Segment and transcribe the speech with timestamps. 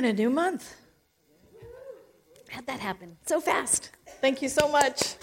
[0.00, 0.76] in a new month.
[2.48, 3.18] How'd that happen?
[3.26, 3.90] So fast.
[4.22, 5.16] Thank you so much.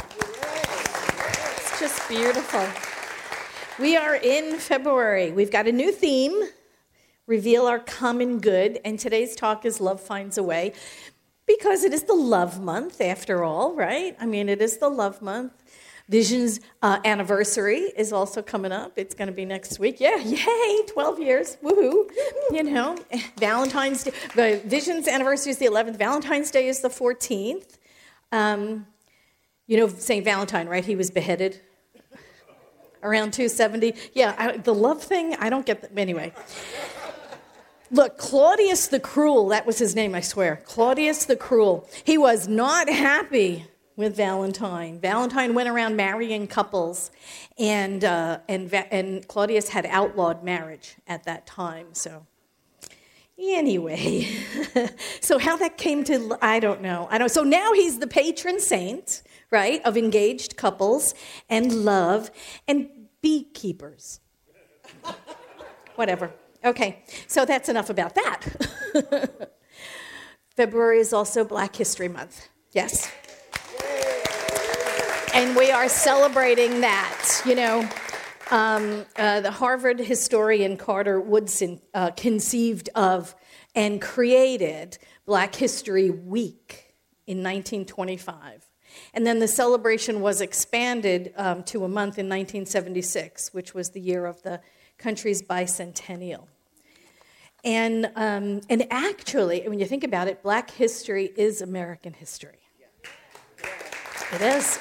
[1.56, 2.64] It's just beautiful.
[3.80, 5.32] We are in February.
[5.32, 6.44] We've got a new theme
[7.26, 10.74] reveal our common good, and today's talk is Love Finds a Way
[11.48, 14.16] because it is the love month after all, right?
[14.20, 15.54] I mean, it is the love month.
[16.10, 18.94] Vision's uh, anniversary is also coming up.
[18.96, 20.00] It's going to be next week.
[20.00, 21.58] Yeah, yay, 12 years.
[21.62, 22.10] Woohoo.
[22.52, 22.98] You know,
[23.38, 24.62] Valentine's Day.
[24.66, 25.98] Vision's anniversary is the 11th.
[25.98, 27.78] Valentine's Day is the 14th.
[28.32, 28.88] Um,
[29.66, 30.24] you know, St.
[30.24, 30.86] Valentine, right?
[30.86, 31.60] He was beheaded
[33.04, 33.94] around 270.
[34.14, 35.98] Yeah, I, the love thing, I don't get that.
[35.98, 36.34] Anyway.
[37.92, 40.62] Look, Claudius the Cruel, that was his name, I swear.
[40.66, 41.88] Claudius the Cruel.
[42.04, 43.66] He was not happy
[43.98, 45.00] with Valentine.
[45.00, 47.12] Valentine went around marrying couples,
[47.58, 51.88] and, uh, and, and Claudius had outlawed marriage at that time.
[51.94, 52.26] So,
[53.38, 54.30] anyway,
[55.20, 57.08] so how that came to, I don't know.
[57.10, 57.30] I don't.
[57.30, 61.16] So now he's the patron saint, right, of engaged couples
[61.50, 62.30] and love
[62.68, 62.90] and
[63.22, 64.20] beekeepers.
[65.96, 66.32] Whatever.
[66.64, 69.50] Okay, so that's enough about that.
[70.56, 72.50] February is also Black History Month.
[72.74, 73.12] Yes
[75.38, 77.44] and we are celebrating that.
[77.46, 77.90] You know,
[78.50, 83.36] um, uh, the Harvard historian Carter Woodson uh, conceived of
[83.76, 86.96] and created Black History Week
[87.28, 88.66] in 1925.
[89.14, 94.02] And then the celebration was expanded um, to a month in 1976, which was the
[94.02, 94.60] year of the
[94.98, 96.48] country's bicentennial.
[97.64, 102.58] And, um, and actually, when you think about it, Black history is American history.
[104.34, 104.80] It is.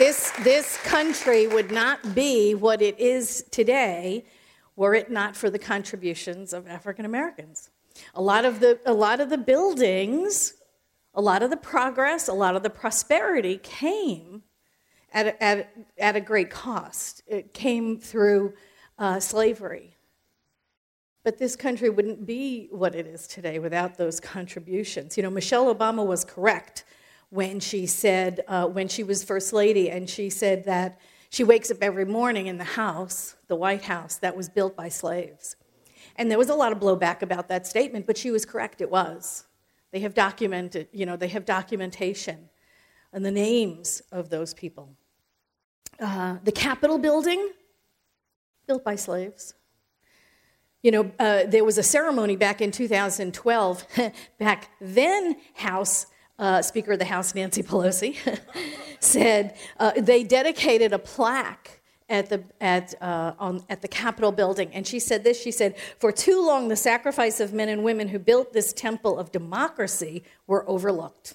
[0.00, 4.24] This, this country would not be what it is today
[4.74, 7.68] were it not for the contributions of African Americans.
[8.14, 10.54] A lot of the, a lot of the buildings,
[11.12, 14.42] a lot of the progress, a lot of the prosperity came
[15.12, 17.20] at a, at, at a great cost.
[17.26, 18.54] It came through
[18.98, 19.98] uh, slavery.
[21.24, 25.18] But this country wouldn't be what it is today without those contributions.
[25.18, 26.84] You know, Michelle Obama was correct
[27.30, 31.70] when she said, uh, when she was First Lady, and she said that she wakes
[31.70, 35.56] up every morning in the house, the White House, that was built by slaves.
[36.16, 38.90] And there was a lot of blowback about that statement, but she was correct, it
[38.90, 39.46] was.
[39.92, 42.48] They have documented, you know, they have documentation
[43.12, 44.96] and the names of those people.
[46.00, 47.50] Uh, the Capitol building,
[48.66, 49.54] built by slaves.
[50.82, 53.86] You know, uh, there was a ceremony back in 2012.
[54.38, 56.06] back then, House
[56.40, 58.16] uh, Speaker of the House Nancy Pelosi,
[59.00, 64.70] said uh, they dedicated a plaque at the, at, uh, on, at the Capitol building.
[64.72, 68.08] And she said this she said, For too long, the sacrifice of men and women
[68.08, 71.34] who built this temple of democracy were overlooked,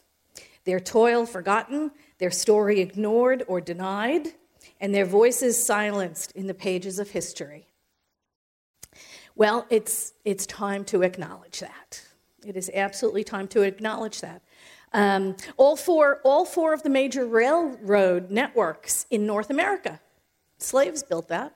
[0.65, 4.27] their toil forgotten, their story ignored or denied,
[4.81, 7.67] and their voices silenced in the pages of history.
[9.35, 12.01] Well, it's, it's time to acknowledge that.
[12.45, 14.41] It is absolutely time to acknowledge that.
[14.95, 19.99] Um, all, four, all four of the major railroad networks in North America,
[20.57, 21.53] slaves built that.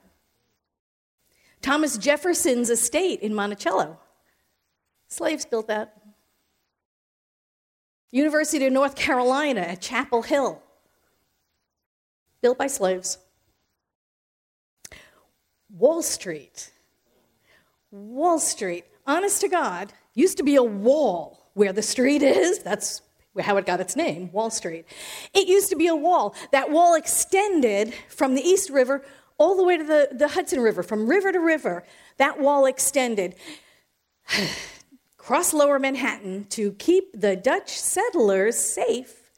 [1.62, 3.98] Thomas Jefferson's estate in Monticello,
[5.08, 5.96] slaves built that.
[8.12, 10.62] University of North Carolina at Chapel Hill,
[12.42, 13.20] built by slaves.
[15.74, 16.72] Wall Street,
[17.90, 22.60] Wall Street, honest to God, used to be a wall where the street is.
[22.60, 23.02] That's
[23.42, 24.86] how it got its name, Wall Street.
[25.34, 26.36] It used to be a wall.
[26.52, 29.04] That wall extended from the East River
[29.38, 31.84] all the way to the, the Hudson River, from river to river.
[32.18, 33.36] That wall extended
[35.20, 39.32] across lower Manhattan to keep the Dutch settlers safe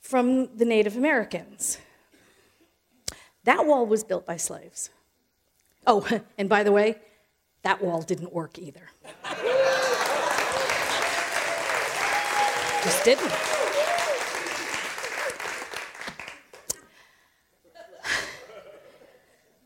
[0.00, 1.78] from the Native Americans.
[3.44, 4.90] That wall was built by slaves.
[5.86, 6.06] Oh,
[6.38, 6.96] and by the way,
[7.62, 8.90] that wall didn't work either.
[12.86, 13.32] just didn't.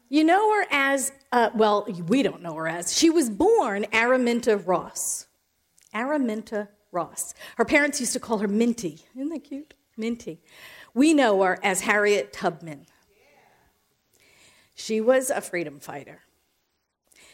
[0.08, 2.96] You know her as, uh, well, we don't know her as.
[2.96, 5.26] She was born Araminta Ross.
[5.94, 7.34] Araminta Ross.
[7.56, 9.00] Her parents used to call her Minty.
[9.14, 9.75] Isn't that cute?
[9.99, 10.40] Minty.
[10.94, 12.87] We know her as Harriet Tubman.
[14.75, 16.22] She was a freedom fighter.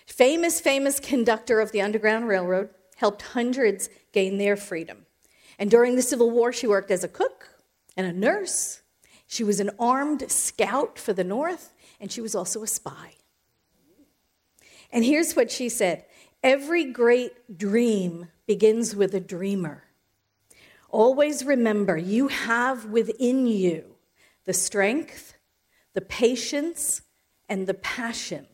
[0.05, 5.06] Famous, famous conductor of the Underground Railroad, helped hundreds gain their freedom.
[5.59, 7.49] And during the Civil War, she worked as a cook
[7.97, 8.83] and a nurse.
[9.27, 13.15] She was an armed scout for the North, and she was also a spy.
[14.93, 16.05] And here's what she said
[16.43, 19.85] Every great dream begins with a dreamer.
[20.91, 23.97] Always remember you have within you
[24.45, 25.35] the strength,
[25.95, 27.03] the patience,
[27.49, 28.47] and the passion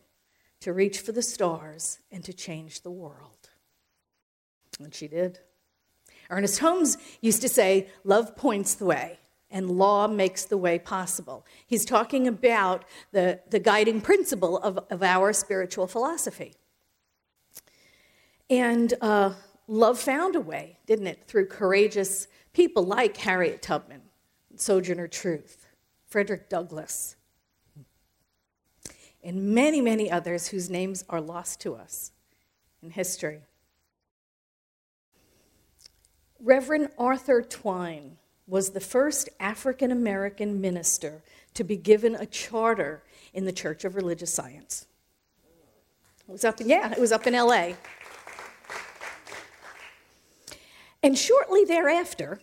[0.61, 3.49] to reach for the stars and to change the world.
[4.79, 5.39] And she did.
[6.33, 9.19] Ernest Holmes used to say, Love points the way
[9.53, 11.45] and law makes the way possible.
[11.67, 16.55] He's talking about the, the guiding principle of, of our spiritual philosophy.
[18.49, 19.33] And uh,
[19.67, 24.01] love found a way, didn't it, through courageous people like Harriet Tubman,
[24.55, 25.67] Sojourner Truth,
[26.07, 27.15] Frederick Douglass,
[29.23, 32.11] and many, many others whose names are lost to us
[32.81, 33.41] in history.
[36.43, 38.17] Reverend Arthur Twine
[38.47, 41.23] was the first African American minister
[41.53, 43.01] to be given a charter
[43.33, 44.85] in the Church of Religious Science.
[46.27, 47.73] It was up in, yeah, it was up in LA.
[51.01, 52.41] And shortly thereafter,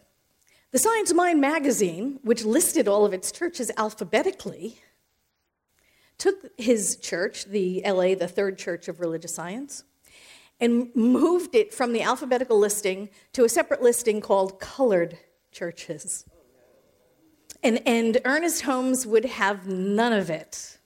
[0.70, 4.78] the Science Mind magazine, which listed all of its churches alphabetically,
[6.16, 9.84] took his church, the LA, the Third Church of Religious Science,
[10.60, 15.18] and moved it from the alphabetical listing to a separate listing called colored
[15.50, 16.26] churches.
[17.62, 20.78] And, and Ernest Holmes would have none of it.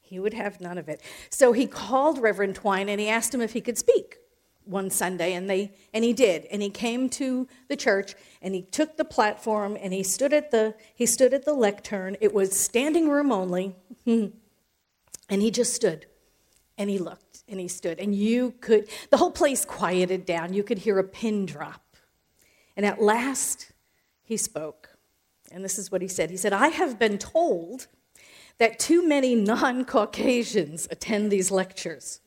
[0.00, 1.00] He would have none of it.
[1.30, 4.18] So he called Reverend Twine and he asked him if he could speak
[4.64, 6.46] one Sunday, and, they, and he did.
[6.46, 10.52] And he came to the church and he took the platform and he stood at
[10.52, 12.16] the, he stood at the lectern.
[12.20, 13.74] It was standing room only.
[14.06, 14.32] and
[15.28, 16.06] he just stood
[16.78, 18.00] and he looked and he stood.
[18.00, 20.52] And you could, the whole place quieted down.
[20.52, 21.96] You could hear a pin drop.
[22.76, 23.72] And at last,
[24.22, 24.96] he spoke.
[25.50, 27.86] And this is what he said He said, I have been told
[28.58, 32.20] that too many non Caucasians attend these lectures.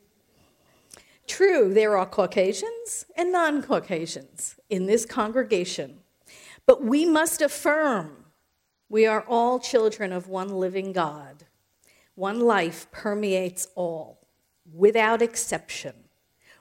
[1.26, 5.98] True, there are Caucasians and non Caucasians in this congregation,
[6.66, 8.26] but we must affirm
[8.88, 11.44] we are all children of one living God.
[12.14, 14.25] One life permeates all,
[14.72, 15.94] without exception.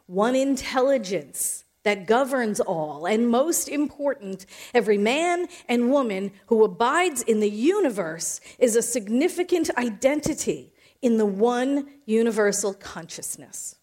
[0.07, 3.05] One intelligence that governs all.
[3.05, 9.69] And most important, every man and woman who abides in the universe is a significant
[9.77, 13.75] identity in the one universal consciousness.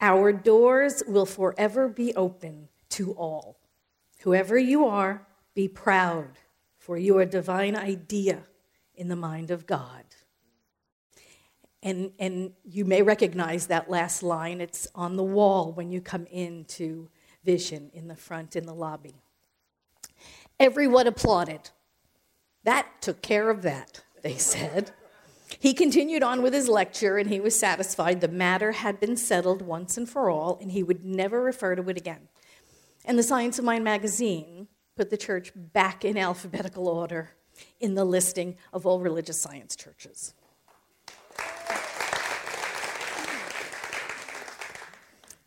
[0.00, 3.58] Our doors will forever be open to all.
[4.22, 6.38] Whoever you are, be proud,
[6.76, 8.42] for you are divine idea
[8.96, 10.07] in the mind of God.
[11.88, 14.60] And, and you may recognize that last line.
[14.60, 17.08] It's on the wall when you come into
[17.44, 19.14] Vision in the front in the lobby.
[20.60, 21.70] Everyone applauded.
[22.64, 24.90] That took care of that, they said.
[25.58, 29.62] He continued on with his lecture and he was satisfied the matter had been settled
[29.62, 32.28] once and for all and he would never refer to it again.
[33.06, 37.30] And the Science of Mind magazine put the church back in alphabetical order
[37.80, 40.34] in the listing of all religious science churches.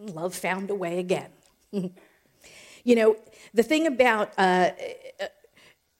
[0.08, 1.32] Love found a way again.
[1.72, 3.16] you know,
[3.54, 4.72] the thing about uh,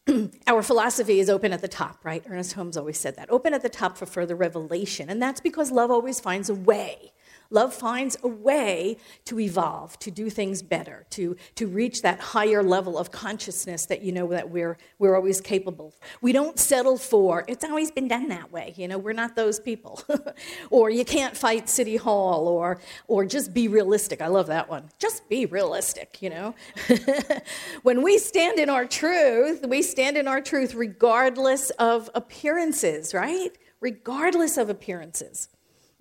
[0.48, 2.24] our philosophy is open at the top, right?
[2.28, 3.30] Ernest Holmes always said that.
[3.30, 5.10] Open at the top for further revelation.
[5.10, 7.12] And that's because love always finds a way
[7.52, 12.64] Love finds a way to evolve, to do things better, to, to reach that higher
[12.64, 15.94] level of consciousness that you know that we're, we're always capable.
[16.22, 18.74] We don't settle for, it's always been done that way.
[18.78, 20.02] You know, we're not those people.
[20.70, 24.22] or you can't fight City Hall, or, or just be realistic.
[24.22, 24.90] I love that one.
[24.98, 26.56] Just be realistic, you know.
[27.84, 33.52] when we stand in our truth, we stand in our truth regardless of appearances, right?
[33.82, 35.50] Regardless of appearances.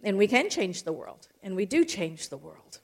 [0.03, 2.81] And we can change the world, and we do change the world.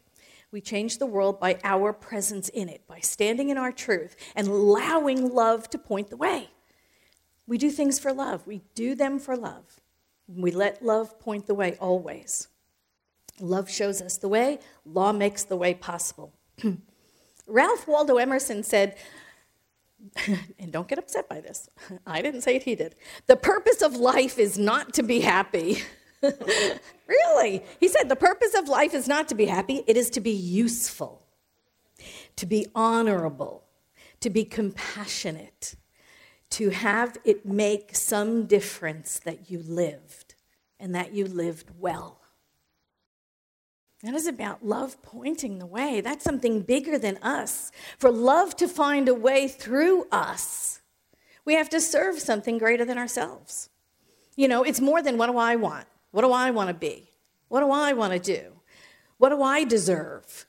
[0.51, 4.47] We change the world by our presence in it, by standing in our truth and
[4.47, 6.51] allowing love to point the way.
[7.47, 9.81] We do things for love, we do them for love.
[10.29, 12.49] We let love point the way always.
[13.41, 16.33] Love shows us the way, law makes the way possible.
[17.47, 18.97] Ralph Waldo Emerson said,
[20.59, 21.69] and don't get upset by this,
[22.07, 22.95] I didn't say it, he did.
[23.27, 25.83] The purpose of life is not to be happy.
[27.07, 27.63] really?
[27.81, 30.31] He said, The purpose of life is not to be happy, it is to be
[30.31, 31.23] useful,
[32.37, 33.65] to be honorable,
[34.21, 35.77] to be compassionate,
[36.51, 40.35] to have it make some difference that you lived
[40.79, 42.21] and that you lived well.
[44.03, 46.01] That is about love pointing the way.
[46.01, 47.73] That's something bigger than us.
[47.99, 50.81] For love to find a way through us,
[51.45, 53.71] we have to serve something greater than ourselves.
[54.37, 55.87] You know, it's more than what do I want?
[56.11, 57.11] What do I want to be?
[57.49, 58.53] What do I want to do?
[59.19, 60.47] What do I deserve?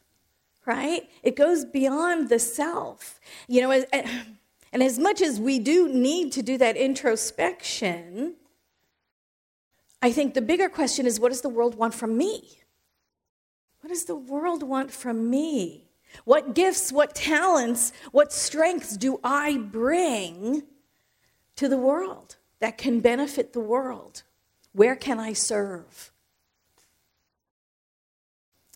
[0.67, 1.09] right?
[1.23, 3.19] It goes beyond the self.
[3.47, 8.35] You know, and as much as we do need to do that introspection,
[10.01, 12.59] I think the bigger question is what does the world want from me?
[13.79, 15.85] What does the world want from me?
[16.25, 20.63] What gifts, what talents, what strengths do I bring
[21.55, 24.23] to the world that can benefit the world?
[24.77, 26.11] Where can I serve?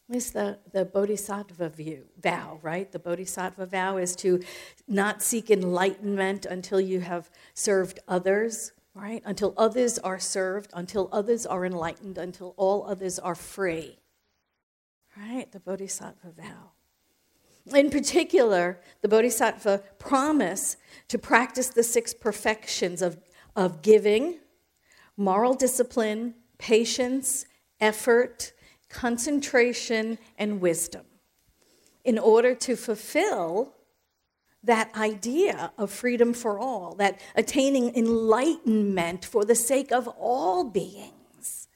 [0.10, 2.92] is the, the bodhisattva view, vow, right?
[2.92, 4.42] The bodhisattva vow is to
[4.88, 9.22] not seek enlightenment until you have served others, right?
[9.26, 14.00] Until others are served, until others are enlightened, until all others are free,
[15.16, 15.50] right?
[15.52, 16.72] The bodhisattva vow.
[17.74, 20.76] In particular, the bodhisattva promise
[21.08, 23.18] to practice the six perfections of,
[23.56, 24.40] of giving,
[25.18, 27.46] moral discipline, patience,
[27.80, 28.54] effort,
[28.90, 31.06] concentration, and wisdom
[32.04, 33.74] in order to fulfill
[34.64, 41.68] that idea of freedom for all, that attaining enlightenment for the sake of all beings.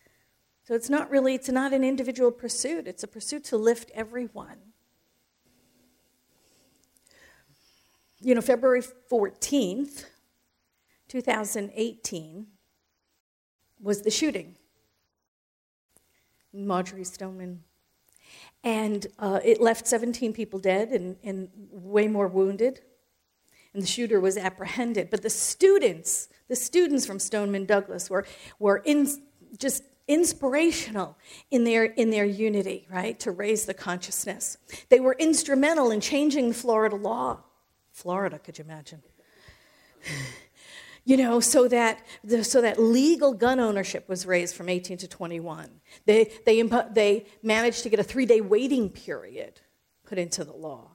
[0.63, 4.57] So it's not really, it's not an individual pursuit, it's a pursuit to lift everyone.
[8.19, 10.05] You know, February 14th,
[11.07, 12.47] 2018,
[13.81, 14.55] was the shooting
[16.53, 17.63] Marjory Stoneman.
[18.63, 22.81] And uh, it left 17 people dead and, and way more wounded.
[23.73, 25.09] And the shooter was apprehended.
[25.09, 28.25] But the students, the students from Stoneman Douglas were,
[28.57, 29.07] were in,
[29.57, 31.17] just inspirational
[31.51, 34.57] in their, in their unity, right, to raise the consciousness.
[34.89, 37.41] They were instrumental in changing Florida law.
[37.91, 39.03] Florida, could you imagine?
[41.05, 42.03] You know, so that,
[42.41, 45.69] so that legal gun ownership was raised from 18 to 21.
[46.05, 49.61] They, they, impo- they managed to get a three day waiting period
[50.03, 50.91] put into the law.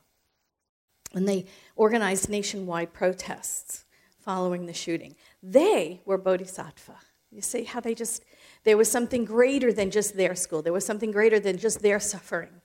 [1.15, 3.85] And they organized nationwide protests
[4.19, 5.15] following the shooting.
[5.43, 6.97] They were bodhisattva.
[7.31, 8.25] You see how they just,
[8.65, 12.01] there was something greater than just their school, there was something greater than just their
[12.01, 12.61] suffering.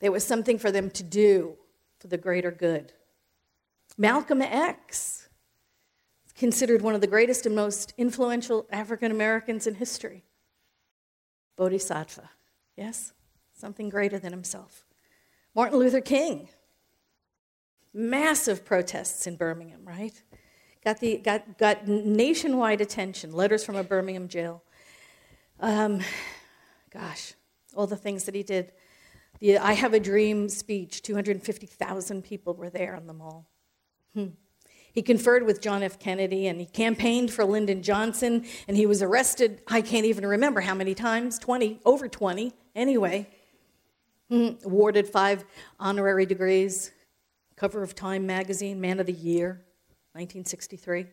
[0.00, 1.56] There was something for them to do
[2.00, 2.92] for the greater good.
[3.96, 5.28] Malcolm X
[6.40, 10.24] considered one of the greatest and most influential African Americans in history.
[11.56, 12.30] Bodhisattva,
[12.78, 13.12] yes?
[13.52, 14.86] Something greater than himself.
[15.54, 16.48] Martin Luther King,
[17.92, 20.22] massive protests in Birmingham, right?
[20.82, 24.62] Got, the, got, got nationwide attention, letters from a Birmingham jail.
[25.60, 26.00] Um,
[26.90, 27.34] gosh,
[27.76, 28.72] all the things that he did.
[29.40, 33.50] The I Have a Dream speech, 250,000 people were there on the mall.
[34.14, 34.28] Hmm.
[34.92, 35.98] He conferred with John F.
[35.98, 40.60] Kennedy and he campaigned for Lyndon Johnson and he was arrested, I can't even remember
[40.60, 43.28] how many times 20, over 20 anyway.
[44.30, 45.44] Mm, awarded five
[45.78, 46.92] honorary degrees,
[47.56, 49.62] cover of Time magazine, Man of the Year,
[50.12, 51.06] 1963.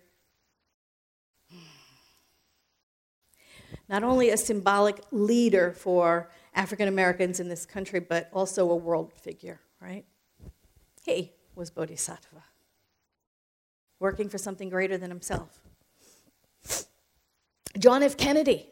[3.90, 9.14] Not only a symbolic leader for African Americans in this country, but also a world
[9.14, 10.06] figure, right?
[11.04, 12.44] He was Bodhisattva
[14.00, 15.60] working for something greater than himself.
[17.78, 18.18] John F.
[18.18, 18.68] Kennedy,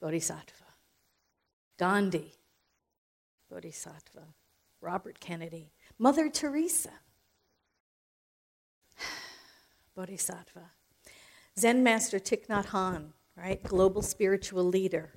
[0.00, 0.64] Bodhisattva.
[1.78, 2.32] Gandhi,
[3.50, 4.34] Bodhisattva.
[4.80, 5.72] Robert Kennedy.
[5.98, 6.90] Mother Teresa,
[9.94, 10.70] Bodhisattva.
[11.58, 13.62] Zen master Thich Nhat Hanh, right?
[13.62, 15.12] Global spiritual leader,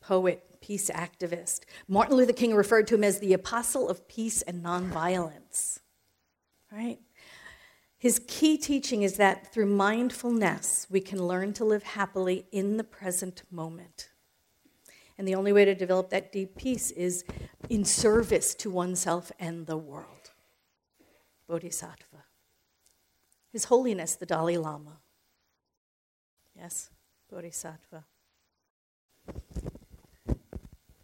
[0.00, 1.60] poet, peace activist.
[1.86, 5.78] Martin Luther King referred to him as the apostle of peace and nonviolence,
[6.72, 6.98] right?
[8.00, 12.82] His key teaching is that through mindfulness, we can learn to live happily in the
[12.82, 14.08] present moment.
[15.18, 17.24] And the only way to develop that deep peace is
[17.68, 20.30] in service to oneself and the world.
[21.46, 22.24] Bodhisattva.
[23.52, 24.96] His Holiness, the Dalai Lama.
[26.56, 26.88] Yes,
[27.30, 28.06] Bodhisattva.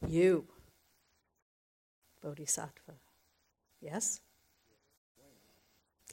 [0.09, 0.47] You,
[2.23, 2.95] Bodhisattva.
[3.83, 4.21] Yes?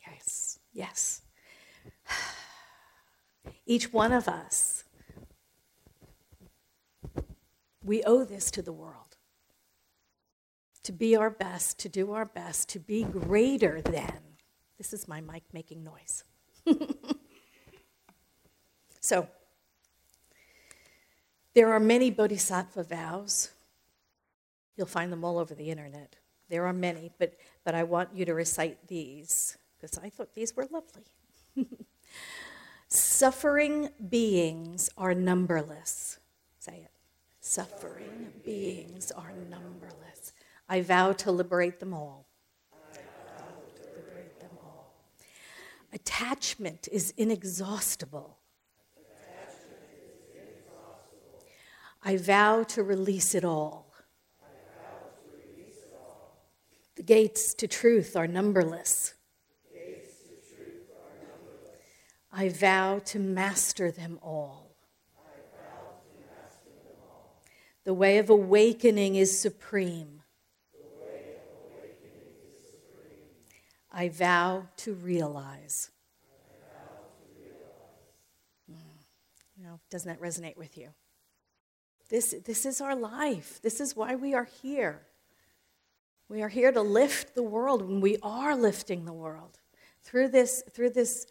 [0.06, 0.53] Yes.
[0.74, 1.22] Yes.
[3.66, 4.84] Each one of us,
[7.84, 9.18] we owe this to the world.
[10.84, 14.20] To be our best, to do our best, to be greater than.
[14.78, 16.26] This is my mic making noise.
[19.00, 19.28] so,
[21.54, 23.52] there are many bodhisattva vows.
[24.76, 26.18] You'll find them all over the internet.
[26.50, 30.56] There are many, but, but I want you to recite these because I thought these
[30.56, 31.04] were lovely.
[32.88, 36.20] Suffering beings are numberless.
[36.58, 36.92] Say it.
[37.42, 40.32] Suffering beings are numberless.
[40.70, 42.28] I vow to liberate them all.
[42.72, 44.94] I vow to liberate them all.
[45.92, 48.38] Attachment is inexhaustible.
[52.06, 53.94] I vow to release it all.
[56.96, 59.16] The gates to truth are numberless.
[62.36, 64.76] I vow to master them all.
[67.84, 70.22] The way of awakening is supreme.
[73.92, 75.92] I vow to realize.
[78.72, 78.78] Mm.
[79.56, 80.90] You know, doesn't that resonate with you?
[82.10, 83.62] This, this is our life.
[83.62, 85.02] This is why we are here.
[86.30, 89.60] We are here to lift the world, we are lifting the world
[90.02, 91.28] through this, through this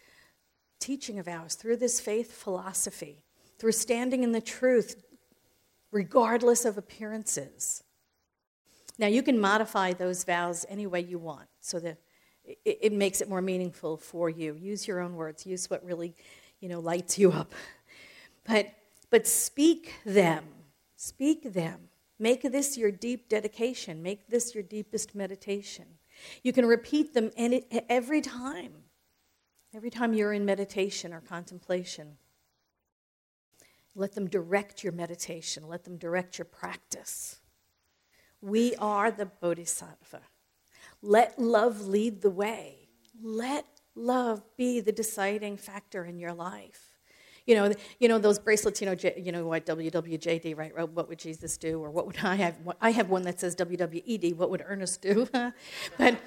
[0.82, 3.22] teaching of ours, through this faith philosophy,
[3.58, 5.02] through standing in the truth,
[5.90, 7.84] regardless of appearances.
[8.98, 11.98] Now, you can modify those vows any way you want so that
[12.44, 14.54] it, it, makes it more meaningful for you.
[14.54, 16.14] Use your own words, use what really
[16.60, 17.52] you know, lights you up.
[18.44, 18.72] But,
[19.10, 20.44] but speak them,
[20.96, 21.88] speak them.
[22.18, 25.84] Make this your deep dedication, make this your deepest meditation.
[26.42, 28.72] You can repeat them any, every time,
[29.74, 32.16] every time you're in meditation or contemplation.
[33.94, 37.40] Let them direct your meditation, let them direct your practice.
[38.40, 40.20] We are the bodhisattva.
[41.02, 42.88] Let love lead the way.
[43.22, 46.92] Let love be the deciding factor in your life.
[47.46, 48.80] You know, you know those bracelets.
[48.80, 50.72] You know, J, you know what WWJD, right?
[50.90, 52.56] What would Jesus do, or what would I have?
[52.80, 54.36] I have one that says WWED.
[54.36, 55.28] What would Ernest do?
[55.98, 56.20] but,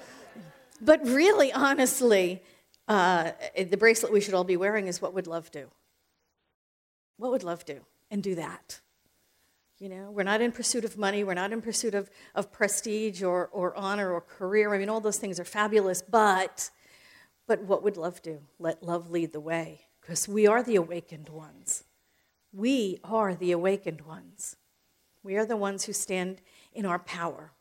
[0.80, 2.42] but really, honestly,
[2.88, 5.70] uh, the bracelet we should all be wearing is what would love do.
[7.16, 7.80] What would love do?
[8.10, 8.80] And do that.
[9.78, 13.22] You know, we're not in pursuit of money, we're not in pursuit of, of prestige
[13.22, 14.74] or, or honor or career.
[14.74, 16.70] I mean, all those things are fabulous, but,
[17.46, 18.40] but what would love do?
[18.58, 21.84] Let love lead the way, because we are the awakened ones.
[22.54, 24.56] We are the awakened ones.
[25.22, 26.40] We are the ones who stand
[26.72, 27.52] in our power.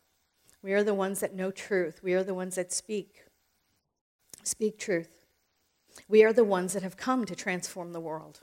[0.62, 2.02] We are the ones that know truth.
[2.02, 3.25] We are the ones that speak,
[4.46, 5.10] speak truth.
[6.08, 8.42] We are the ones that have come to transform the world.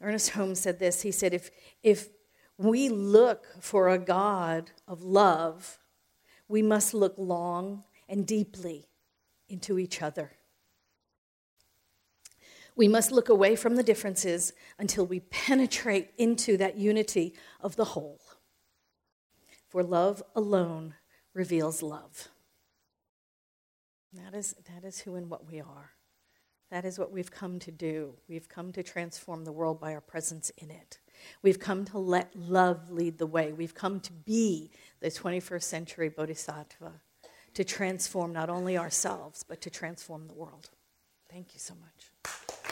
[0.00, 1.02] Ernest Holmes said this.
[1.02, 1.50] He said, if,
[1.82, 2.08] if
[2.56, 5.78] we look for a God of love,
[6.48, 8.88] we must look long and deeply
[9.48, 10.32] into each other.
[12.76, 17.86] We must look away from the differences until we penetrate into that unity of the
[17.86, 18.20] whole.
[19.68, 20.94] For love alone
[21.34, 22.28] reveals love.
[24.12, 25.92] That is, that is who and what we are.
[26.70, 28.14] That is what we've come to do.
[28.28, 30.98] We've come to transform the world by our presence in it.
[31.42, 33.52] We've come to let love lead the way.
[33.52, 36.92] We've come to be the 21st century bodhisattva,
[37.54, 40.70] to transform not only ourselves, but to transform the world.
[41.30, 42.67] Thank you so much.